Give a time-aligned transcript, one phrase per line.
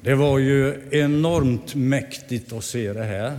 [0.00, 3.38] Det var ju enormt mäktigt att se det här.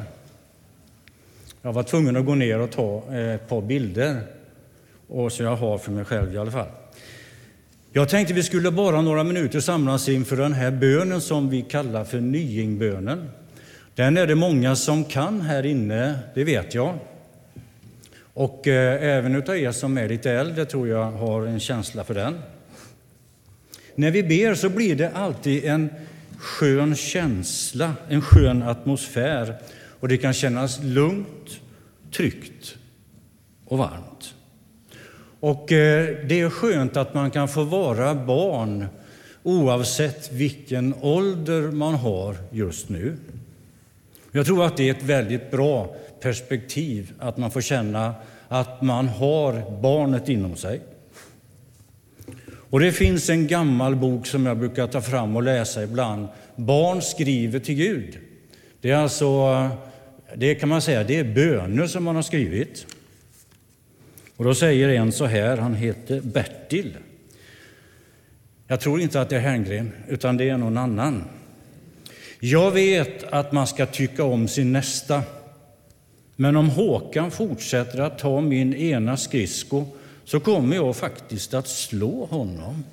[1.62, 4.22] Jag var tvungen att gå ner och ta eh, ett par bilder,
[5.08, 6.68] och så jag har för mig själv i alla fall.
[7.94, 12.04] Jag tänkte vi skulle bara några minuter samlas inför den här bönen som vi kallar
[12.04, 13.30] för nyingbönen.
[13.96, 16.94] Den är det många som kan här inne, det vet jag.
[18.34, 22.14] Och eh, även utav er som är lite äldre tror jag har en känsla för
[22.14, 22.40] den.
[23.96, 25.90] När vi ber så blir det alltid en
[26.40, 29.56] skön känsla, en skön atmosfär
[30.00, 31.60] och det kan kännas lugnt,
[32.12, 32.76] tryggt
[33.66, 34.34] och varmt.
[35.40, 38.86] Och eh, det är skönt att man kan få vara barn
[39.44, 43.18] oavsett vilken ålder man har just nu.
[44.32, 48.14] Jag tror att det är ett väldigt bra perspektiv att man får känna
[48.48, 50.82] att man har barnet inom sig.
[52.70, 56.28] Och Det finns en gammal bok som jag brukar ta fram och läsa ibland.
[56.56, 58.18] Barn skriver till Gud.
[58.82, 59.70] Det är alltså,
[60.36, 62.86] det kan man säga, det är böner som man har skrivit.
[64.36, 66.98] Och då säger en så här, han heter Bertil.
[68.68, 71.24] Jag tror inte att det är Herngren, utan det är någon annan.
[72.40, 75.24] Jag vet att man ska tycka om sin nästa.
[76.36, 79.86] Men om Håkan fortsätter att ta min ena skridsko
[80.30, 82.84] så kommer jag faktiskt att slå honom.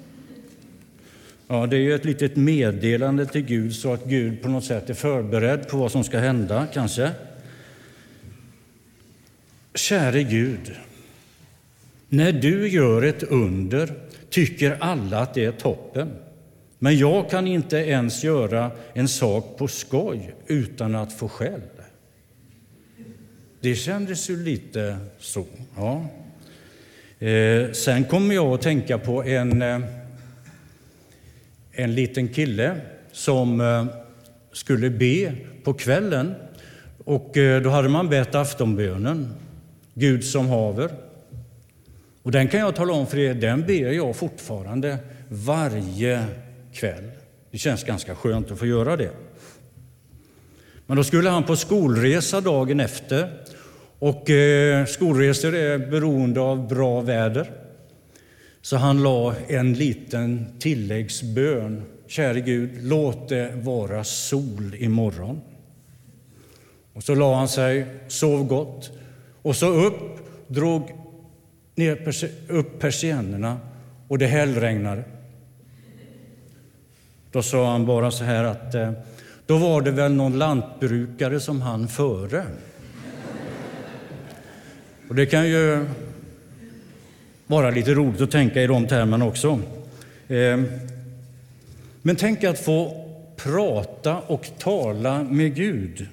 [1.46, 4.90] Ja, det är ju ett litet meddelande till Gud så att Gud på något sätt
[4.90, 7.10] är förberedd på vad som ska hända, kanske.
[9.74, 10.72] Käre Gud,
[12.08, 13.94] när du gör ett under
[14.30, 16.10] tycker alla att det är toppen.
[16.78, 21.62] Men jag kan inte ens göra en sak på skoj utan att få skäll.
[23.60, 25.46] Det kändes ju lite så.
[25.76, 26.06] Ja.
[27.18, 29.80] Eh, sen kommer jag att tänka på en, eh,
[31.72, 32.80] en liten kille
[33.12, 33.86] som eh,
[34.52, 35.32] skulle be
[35.64, 36.34] på kvällen.
[37.04, 39.34] Och eh, då hade man bett aftonbönen,
[39.94, 40.90] Gud som haver.
[42.22, 46.24] Och den kan jag tala om för er, den ber jag fortfarande varje
[46.74, 47.10] kväll.
[47.50, 49.10] Det känns ganska skönt att få göra det.
[50.86, 53.30] Men då skulle han på skolresa dagen efter.
[53.98, 57.50] Och eh, skolresor är beroende av bra väder.
[58.62, 61.82] Så han la en liten tilläggsbön.
[62.06, 65.40] Käre Gud, låt det vara sol imorgon.
[66.92, 68.90] Och så la han sig, sov gott
[69.42, 70.90] och så upp, drog
[71.74, 72.12] ner
[72.48, 73.58] upp persiennerna
[74.08, 75.04] och det hällregnade.
[77.32, 78.92] Då sa han bara så här att eh,
[79.46, 82.44] då var det väl någon lantbrukare som han före.
[85.08, 85.86] Och det kan ju
[87.46, 89.60] vara lite roligt att tänka i de termerna också.
[90.28, 90.66] Ehm,
[92.02, 93.04] men tänk att få
[93.36, 96.06] prata och tala med Gud.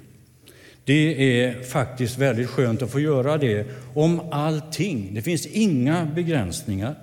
[0.85, 5.09] Det är faktiskt väldigt skönt att få göra det om allting.
[5.13, 6.95] Det finns inga begränsningar.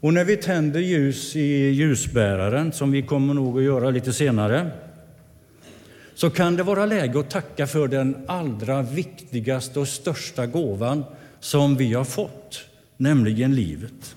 [0.00, 4.70] Och när vi tänder ljus i ljusbäraren, som vi kommer nog att göra lite senare,
[6.18, 11.04] så kan det vara läge att tacka för den allra viktigaste och största gåvan
[11.40, 12.64] som vi har fått,
[12.96, 14.16] nämligen livet.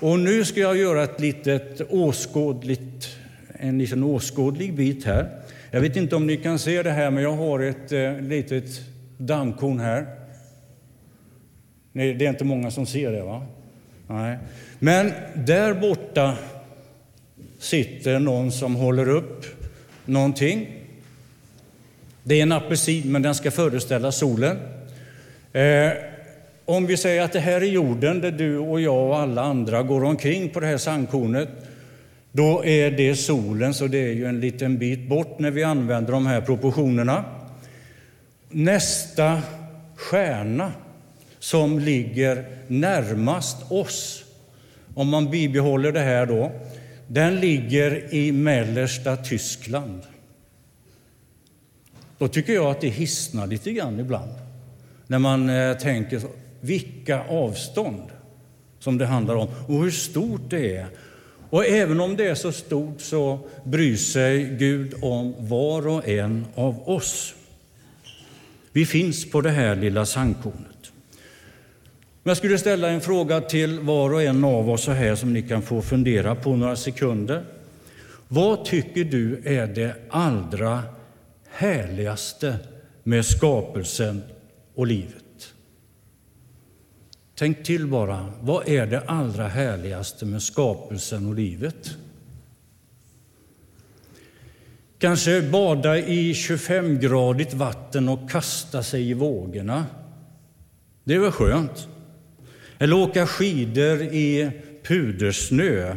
[0.00, 3.16] Och nu ska jag göra ett litet åskådligt,
[3.48, 5.42] en liten åskådlig bit här.
[5.70, 8.80] Jag vet inte om ni kan se det här, men jag har ett eh, litet
[9.18, 10.06] dammkorn här.
[11.92, 13.46] Nej, det är inte många som ser det, va?
[14.06, 14.38] Nej.
[14.78, 16.38] Men där borta
[17.58, 19.63] sitter någon som håller upp
[20.04, 20.68] någonting.
[22.22, 24.58] Det är en apelsin, men den ska föreställa solen.
[25.52, 25.92] Eh,
[26.64, 29.82] om vi säger att det här är jorden där du och jag och alla andra
[29.82, 31.48] går omkring på det här sandkornet,
[32.32, 36.12] då är det solen, så det är ju en liten bit bort när vi använder
[36.12, 37.24] de här proportionerna.
[38.48, 39.42] Nästa
[39.96, 40.72] stjärna
[41.38, 44.24] som ligger närmast oss,
[44.94, 46.52] om man bibehåller det här då,
[47.06, 50.02] den ligger i mellersta Tyskland.
[52.18, 54.32] Då tycker jag att det hissnar lite grann ibland
[55.06, 56.22] när man eh, tänker
[56.60, 58.10] vilka avstånd
[58.78, 60.86] som det handlar om och hur stort det är.
[61.50, 66.46] Och även om det är så stort så bryr sig Gud om var och en
[66.54, 67.34] av oss.
[68.72, 70.73] Vi finns på det här lilla sandkornet.
[72.24, 75.32] Men jag skulle ställa en fråga till var och en av oss så här som
[75.32, 77.44] ni kan få fundera på några sekunder.
[78.28, 80.82] Vad tycker du är det allra
[81.50, 82.56] härligaste
[83.02, 84.22] med skapelsen
[84.74, 85.54] och livet?
[87.34, 88.32] Tänk till bara.
[88.40, 91.96] Vad är det allra härligaste med skapelsen och livet?
[94.98, 99.86] Kanske bada i 25-gradigt vatten och kasta sig i vågorna.
[101.04, 101.88] Det är väl skönt?
[102.78, 104.50] Eller åka skidor i
[104.82, 105.96] pudersnö.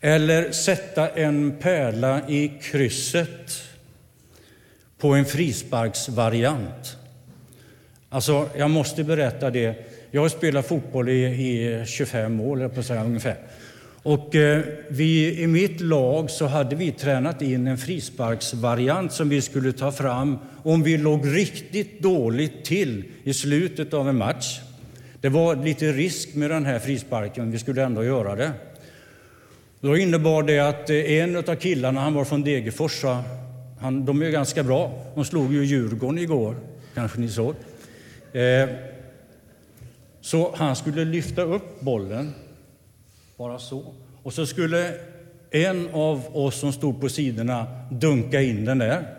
[0.00, 3.62] Eller sätta en pärla i krysset
[4.98, 6.96] på en frisparksvariant.
[8.08, 9.74] Alltså, jag måste berätta det.
[10.10, 13.36] Jag har spelat fotboll i, i 25 år, på säga, ungefär.
[14.06, 19.42] Och eh, vi, I mitt lag så hade vi tränat in en frisparksvariant som vi
[19.42, 24.60] skulle ta fram om vi låg riktigt dåligt till i slutet av en match.
[25.26, 28.52] Det var lite risk med den här frisparken, men vi skulle ändå göra det.
[29.80, 33.04] Då innebar det att eh, en av killarna, han var från Degerfors,
[33.80, 35.04] han, de är ganska bra.
[35.14, 36.56] De slog ju Djurgården igår,
[36.94, 37.54] kanske ni såg.
[38.32, 38.68] Eh,
[40.20, 42.34] så han skulle lyfta upp bollen,
[43.36, 43.94] bara så.
[44.22, 44.94] Och så skulle
[45.50, 49.14] en av oss som stod på sidorna dunka in den där.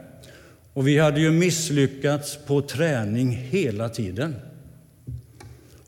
[0.74, 4.36] Och vi hade ju misslyckats på träning hela tiden.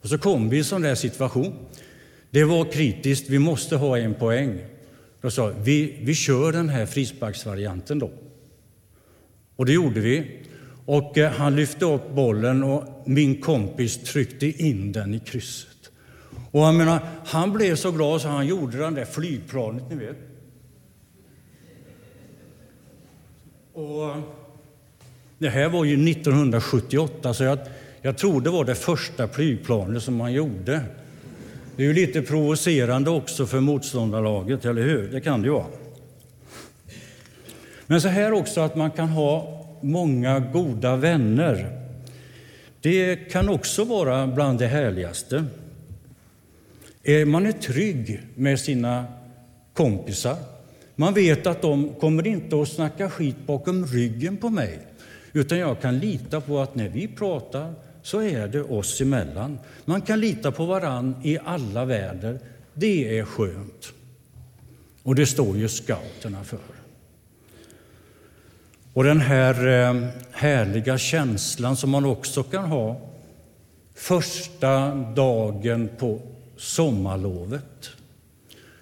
[0.02, 1.56] Och så kom vi i en sån där situation.
[2.32, 4.60] Det var kritiskt, vi måste ha en poäng.
[5.22, 8.12] Då sa vi, vi kör den här frisparksvarianten då.
[9.56, 10.40] Och det gjorde vi.
[10.86, 15.92] Och eh, han lyfte upp bollen och min kompis tryckte in den i krysset.
[16.52, 20.18] Och jag menar, han blev så glad så han gjorde den där flygplanet, ni vet.
[23.74, 24.18] Och eh,
[25.38, 27.60] det här var ju 1978, så jag,
[28.02, 30.82] jag tror det var det första flygplanet som man gjorde.
[31.76, 35.12] Det är ju lite provocerande också för motståndarlaget, eller hur?
[35.12, 35.66] Det kan det ju vara.
[37.86, 41.82] Men så här också att man kan ha många goda vänner.
[42.82, 45.46] Det kan också vara bland det härligaste.
[47.04, 49.06] Eh, man är trygg med sina
[49.74, 50.36] kompisar.
[50.96, 54.80] Man vet att de kommer inte att snacka skit bakom ryggen på mig,
[55.34, 59.60] utan jag kan lita på att när vi pratar så är det oss emellan.
[59.86, 62.40] Man kan lita på varann i alla väder.
[62.74, 63.94] Det är skönt.
[65.04, 66.60] Och det står ju scouterna för.
[68.94, 73.02] Och den här eh, härliga känslan som man också kan ha
[73.94, 76.22] första dagen på
[76.58, 77.90] sommarlovet.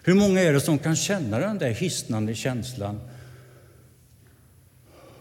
[0.04, 3.00] Hur många är det som kan känna den där hisnande känslan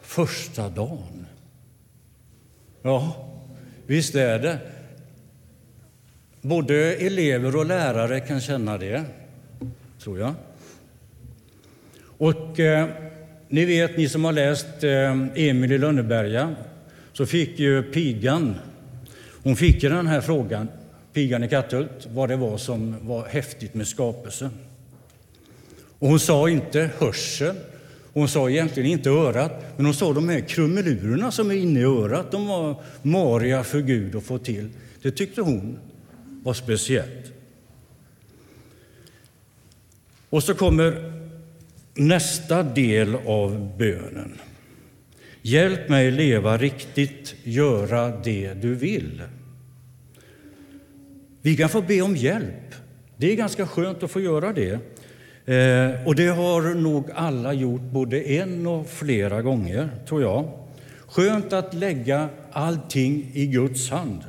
[0.03, 1.27] första dagen?
[2.83, 3.27] Ja,
[3.87, 4.59] visst är det.
[6.41, 9.05] Både elever och lärare kan känna det,
[9.99, 10.35] tror jag.
[12.19, 12.89] Och eh,
[13.49, 16.55] ni vet, ni som har läst eh, Emil i Lönneberga,
[17.13, 18.55] så fick ju pigan,
[19.43, 20.69] hon fick ju den här frågan,
[21.13, 24.51] pigan i Katthult, vad det var som var häftigt med skapelsen.
[25.99, 27.57] Och hon sa inte hörsel
[28.17, 31.83] hon sa egentligen inte örat, men hon sa de här krumelurerna som är inne i
[31.83, 34.69] örat, de var mariga för Gud att få till.
[35.03, 35.79] Det tyckte hon
[36.43, 37.33] var speciellt.
[40.31, 41.13] Och så kommer
[41.95, 44.39] nästa del av bönen.
[45.43, 49.23] Hjälp mig leva riktigt, göra det du vill.
[51.43, 52.75] Vi kan få be om hjälp.
[53.17, 54.96] Det är ganska skönt att få göra det.
[55.47, 60.49] Eh, och det har nog alla gjort både en och flera gånger, tror jag.
[61.07, 64.21] Skönt att lägga allting i Guds hand.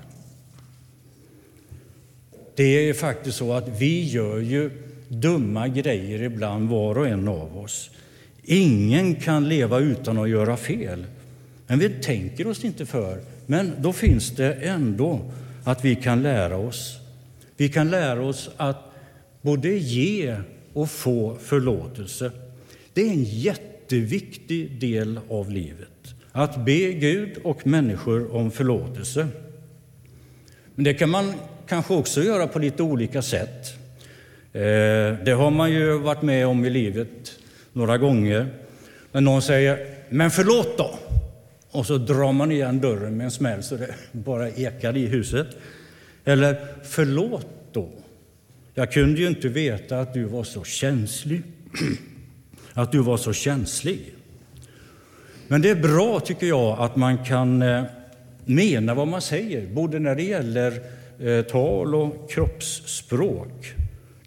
[2.56, 4.72] Det är faktiskt så att vi gör ju
[5.08, 7.90] dumma grejer ibland, var och en av oss.
[8.44, 11.06] Ingen kan leva utan att göra fel.
[11.68, 13.22] Men vi tänker oss inte för.
[13.46, 15.22] Men då finns det ändå
[15.64, 16.98] att vi kan lära oss.
[17.58, 18.92] Vi kan lära oss att
[19.42, 20.38] både ge
[20.78, 22.32] och få förlåtelse.
[22.94, 26.16] Det är en jätteviktig del av livet.
[26.32, 29.28] Att be Gud och människor om förlåtelse.
[30.76, 31.34] Men det kan man
[31.68, 33.74] kanske också göra på lite olika sätt.
[34.54, 34.62] Eh,
[35.26, 37.40] det har man ju varit med om i livet
[37.74, 38.48] några gånger.
[39.12, 41.00] Men någon säger ”men förlåt då”
[41.72, 45.48] och så drar man igen dörren med en smäll så det bara ekar i huset.
[46.26, 47.90] Eller ”förlåt då”.
[48.80, 51.42] Jag kunde ju inte veta att du var så känslig.
[52.74, 54.16] Att du var så känslig.
[55.48, 57.84] Men det är bra, tycker jag, att man kan eh,
[58.46, 60.82] mena vad man säger, både när det gäller
[61.20, 63.74] eh, tal och kroppsspråk.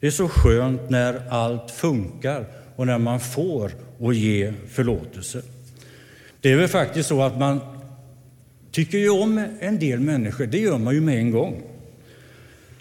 [0.01, 2.45] Det är så skönt när allt funkar
[2.77, 5.43] och när man får och ge förlåtelse.
[6.41, 7.61] Det är väl faktiskt så att man
[8.71, 11.63] tycker ju om en del människor, det gör man ju med en gång.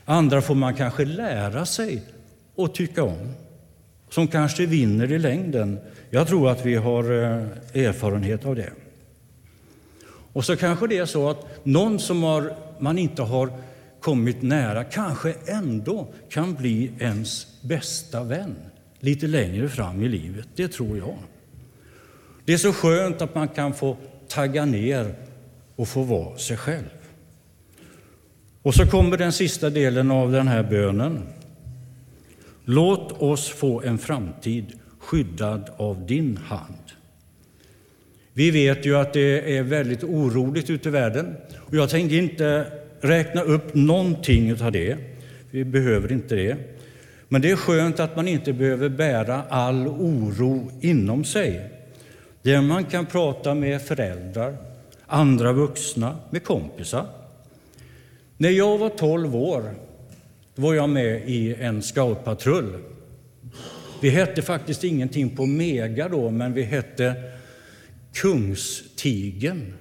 [0.10, 2.02] Andra får man kanske lära sig
[2.58, 3.34] att tycka om.
[4.10, 5.80] som kanske vinner i längden.
[6.10, 8.70] Jag tror att vi har eh, erfarenhet av det.
[10.34, 13.52] Och så kanske det är så att någon som har, man inte har
[14.02, 18.56] kommit nära kanske ändå kan bli ens bästa vän
[19.00, 20.48] lite längre fram i livet.
[20.56, 21.18] Det tror jag.
[22.46, 23.98] Det är så skönt att man kan få
[24.28, 25.16] tagga ner
[25.76, 26.99] och få vara sig själv.
[28.62, 31.24] Och så kommer den sista delen av den här bönen.
[32.66, 34.66] Låt oss få en framtid
[35.00, 36.76] skyddad av din hand.
[38.34, 41.36] Vi vet ju att det är väldigt oroligt ute i världen.
[41.58, 42.66] Och jag tänker inte
[43.02, 44.98] räkna upp någonting av det.
[45.52, 46.58] Vi behöver inte det.
[47.28, 51.70] Men det är skönt att man inte behöver bära all oro inom sig.
[52.42, 54.58] Där man kan prata med föräldrar,
[55.06, 57.06] andra vuxna, med kompisar.
[58.42, 59.74] När jag var 12 år
[60.56, 62.78] var jag med i en scoutpatrull.
[64.02, 67.14] Vi hette faktiskt ingenting på Mega då, men vi hette
[68.14, 69.74] Kungstigen.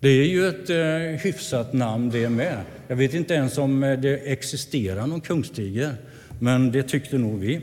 [0.00, 2.58] Det är ju ett eh, hyfsat namn det med.
[2.88, 5.94] Jag vet inte ens om eh, det existerar någon kungstiger,
[6.38, 7.60] men det tyckte nog vi.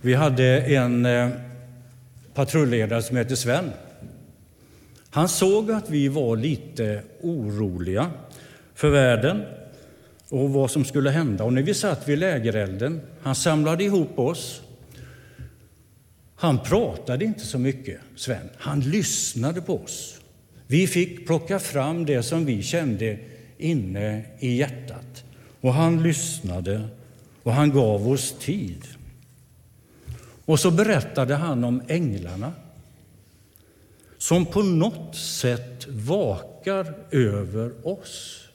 [0.00, 1.28] Vi hade en eh,
[2.34, 3.70] patrulledare som hette Sven.
[5.10, 8.10] Han såg att vi var lite oroliga
[8.80, 9.42] för världen
[10.28, 11.44] och vad som skulle hända.
[11.44, 14.62] Och när vi satt vid lägerelden, han samlade ihop oss.
[16.36, 18.48] Han pratade inte så mycket, Sven.
[18.56, 20.20] Han lyssnade på oss.
[20.66, 23.18] Vi fick plocka fram det som vi kände
[23.58, 25.24] inne i hjärtat.
[25.60, 26.88] Och han lyssnade
[27.42, 28.84] och han gav oss tid.
[30.44, 32.52] Och så berättade han om änglarna
[34.18, 38.46] som på något sätt vakar över oss.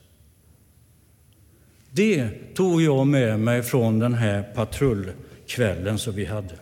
[1.96, 6.54] Det tog jag med mig från den här patrullkvällen som vi hade.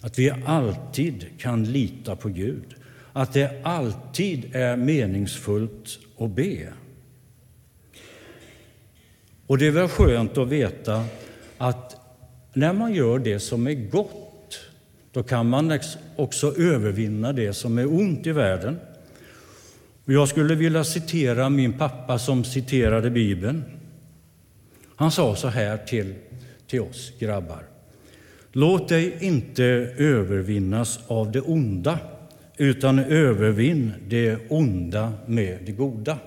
[0.00, 2.74] Att vi alltid kan lita på Gud.
[3.12, 6.72] Att det alltid är meningsfullt att be.
[9.46, 11.04] Och det är väl skönt att veta
[11.58, 11.96] att
[12.52, 14.60] när man gör det som är gott,
[15.12, 15.78] då kan man
[16.16, 18.78] också övervinna det som är ont i världen.
[20.04, 23.77] Jag skulle vilja citera min pappa som citerade Bibeln.
[24.98, 26.14] Han sa så här till,
[26.66, 27.62] till oss grabbar.
[28.52, 29.64] Låt dig inte
[29.98, 31.98] övervinnas av det onda,
[32.56, 36.18] utan övervinn det onda med det goda.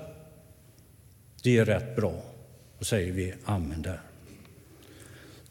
[1.44, 2.14] Det är rätt bra.
[2.80, 4.00] Då säger vi amen där.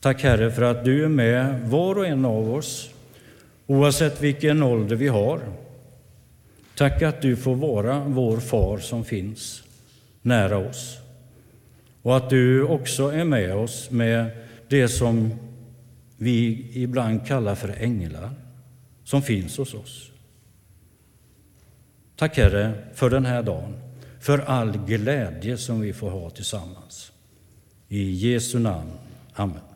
[0.00, 2.91] Tack Herre för att du är med var och en av oss,
[3.67, 5.41] oavsett vilken ålder vi har.
[6.77, 9.62] Tack att du får vara vår far som finns
[10.23, 11.00] nära oss
[12.02, 14.30] och att du också är med oss med
[14.69, 15.35] det som
[16.16, 18.30] vi ibland kallar för änglar,
[19.04, 20.11] som finns hos oss.
[22.16, 23.76] Tack Herre för den här dagen,
[24.21, 27.12] för all glädje som vi får ha tillsammans.
[27.88, 28.90] I Jesu namn.
[29.33, 29.70] Amen.